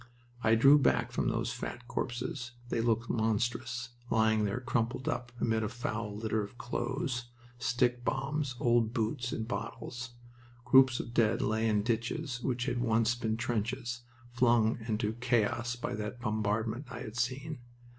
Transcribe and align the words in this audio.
I 0.43 0.55
drew 0.55 0.79
back 0.79 1.11
from 1.11 1.27
those 1.27 1.53
fat 1.53 1.87
corpses. 1.87 2.53
They 2.69 2.81
looked 2.81 3.07
monstrous, 3.07 3.89
lying 4.09 4.45
there 4.45 4.59
crumpled 4.59 5.07
up, 5.07 5.31
amid 5.39 5.61
a 5.61 5.69
foul 5.69 6.17
litter 6.17 6.41
of 6.43 6.57
clothes, 6.57 7.27
stickbombs, 7.59 8.55
old 8.59 8.95
boots, 8.95 9.31
and 9.31 9.47
bottles. 9.47 10.15
Groups 10.65 10.99
of 10.99 11.13
dead 11.13 11.43
lay 11.43 11.67
in 11.67 11.83
ditches 11.83 12.41
which 12.41 12.65
had 12.65 12.81
once 12.81 13.13
been 13.13 13.37
trenches, 13.37 14.01
flung 14.31 14.79
into 14.87 15.13
chaos 15.13 15.75
by 15.75 15.93
that 15.93 16.19
bombardment 16.19 16.87
I 16.91 17.01
had 17.01 17.15
seen. 17.15 17.59